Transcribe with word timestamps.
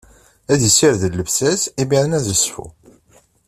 Ad 0.51 0.61
issired 0.69 1.03
llebsa-s, 1.13 1.61
imiren 1.81 2.15
ad 2.17 2.25
iṣfu. 2.35 2.65